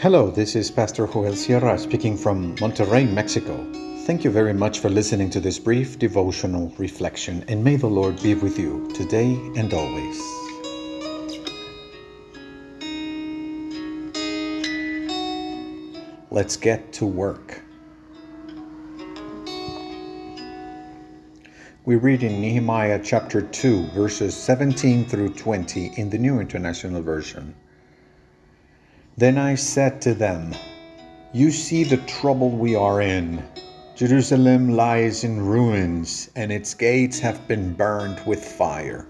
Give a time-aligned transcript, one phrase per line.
[0.00, 3.66] Hello, this is Pastor Joel Sierra speaking from Monterrey, Mexico.
[4.04, 8.22] Thank you very much for listening to this brief devotional reflection, and may the Lord
[8.22, 10.16] be with you today and always.
[16.30, 17.60] Let's get to work.
[21.86, 27.52] We read in Nehemiah chapter 2, verses 17 through 20 in the New International Version.
[29.18, 30.54] Then I said to them,
[31.32, 33.42] You see the trouble we are in.
[33.96, 39.06] Jerusalem lies in ruins, and its gates have been burned with fire.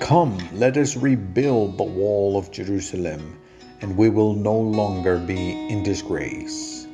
[0.00, 3.38] Come, let us rebuild the wall of Jerusalem,
[3.80, 6.86] and we will no longer be in disgrace.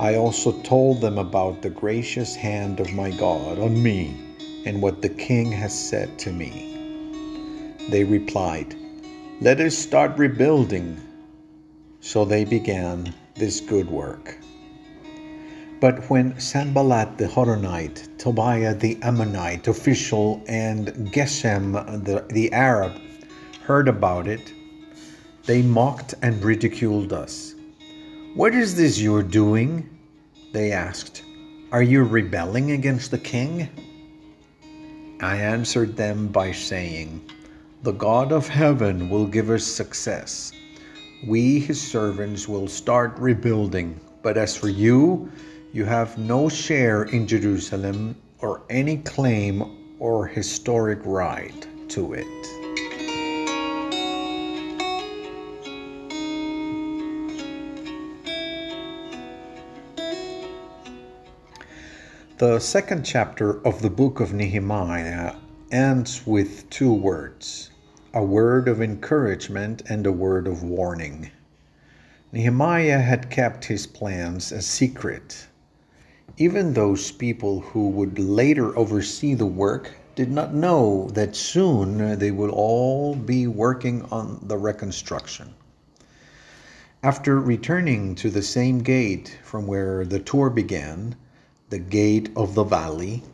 [0.00, 4.12] I also told them about the gracious hand of my God on me
[4.64, 7.76] and what the king has said to me.
[7.90, 8.74] They replied,
[9.38, 10.96] let us start rebuilding.
[12.06, 14.38] So they began this good work.
[15.80, 21.72] But when Sanballat the Horonite, Tobiah the Ammonite official, and Geshem
[22.04, 22.92] the, the Arab
[23.64, 24.52] heard about it,
[25.46, 27.56] they mocked and ridiculed us.
[28.36, 29.98] What is this you are doing?
[30.52, 31.24] They asked.
[31.72, 33.68] Are you rebelling against the king?
[35.20, 37.28] I answered them by saying,
[37.82, 40.52] the God of heaven will give us success.
[41.24, 43.98] We, his servants, will start rebuilding.
[44.22, 45.30] But as for you,
[45.72, 52.26] you have no share in Jerusalem or any claim or historic right to it.
[62.38, 65.36] The second chapter of the book of Nehemiah
[65.72, 67.70] ends with two words
[68.16, 71.30] a word of encouragement and a word of warning.
[72.32, 75.46] Nehemiah had kept his plans a secret.
[76.38, 82.30] Even those people who would later oversee the work did not know that soon they
[82.30, 85.52] would all be working on the reconstruction.
[87.02, 91.16] After returning to the same gate from where the tour began,
[91.68, 93.24] the gate of the valley,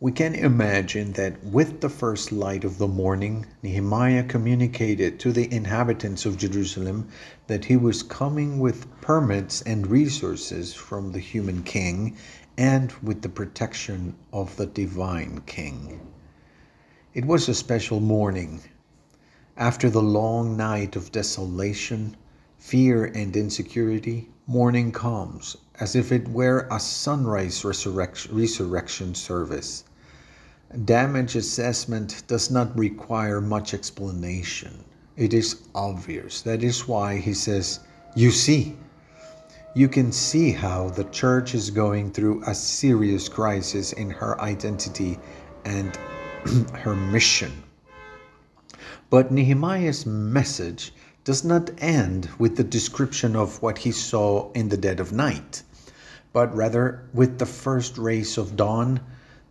[0.00, 5.52] we can imagine that with the first light of the morning, Nehemiah communicated to the
[5.52, 7.08] inhabitants of Jerusalem
[7.48, 12.16] that he was coming with permits and resources from the human king
[12.56, 15.98] and with the protection of the divine king.
[17.12, 18.60] It was a special morning.
[19.56, 22.16] After the long night of desolation,
[22.56, 29.84] fear, and insecurity, morning comes as if it were a sunrise resurrection, service.
[30.84, 34.84] Damage assessment does not require much explanation.
[35.16, 36.42] It is obvious.
[36.42, 37.80] That is why he says,
[38.14, 38.76] You see.
[39.74, 45.18] You can see how the church is going through a serious crisis in her identity
[45.64, 45.96] and
[46.74, 47.62] her mission.
[49.08, 50.92] But Nehemiah's message
[51.24, 55.62] does not end with the description of what he saw in the dead of night,
[56.34, 59.00] but rather with the first rays of dawn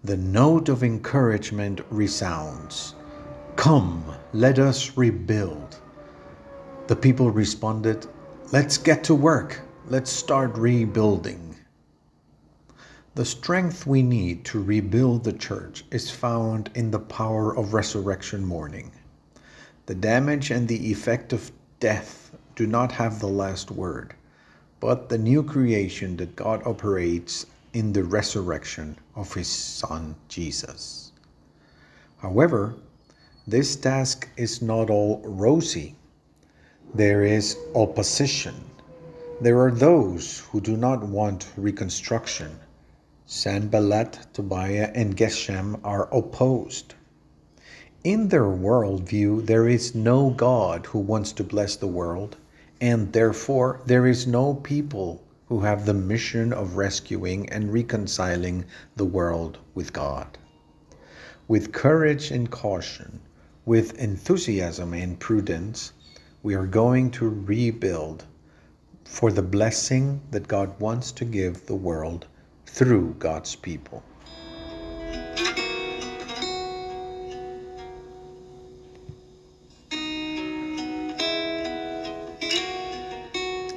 [0.04, 2.94] the note of encouragement resounds
[3.56, 5.80] Come, let us rebuild.
[6.86, 8.06] The people responded,
[8.52, 9.62] Let's get to work.
[9.88, 11.56] Let's start rebuilding.
[13.16, 18.46] The strength we need to rebuild the church is found in the power of resurrection
[18.46, 18.92] morning.
[19.88, 24.14] The damage and the effect of death do not have the last word,
[24.80, 31.12] but the new creation that God operates in the resurrection of his Son Jesus.
[32.18, 32.74] However,
[33.46, 35.96] this task is not all rosy.
[36.96, 38.56] There is opposition.
[39.42, 42.58] There are those who do not want reconstruction.
[43.28, 46.96] Sanballat, Tobiah, and Geshem are opposed.
[48.04, 52.38] In their worldview, there is no God who wants to bless the world,
[52.82, 58.66] and therefore there is no people who have the mission of rescuing and reconciling
[58.96, 60.38] the world with God.
[61.48, 63.22] With courage and caution,
[63.66, 65.94] with enthusiasm and prudence,
[66.44, 68.26] we are going to rebuild
[69.06, 72.28] for the blessing that God wants to give the world
[72.66, 74.04] through God's people.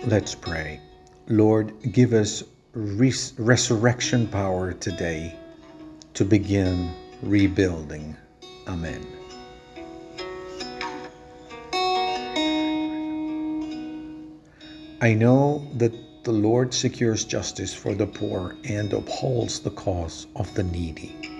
[0.06, 0.80] Let's pray.
[1.30, 2.42] Lord, give us
[2.74, 5.36] res- resurrection power today
[6.14, 6.92] to begin
[7.22, 8.16] rebuilding.
[8.66, 9.06] Amen.
[15.00, 15.92] I know that
[16.24, 21.39] the Lord secures justice for the poor and upholds the cause of the needy.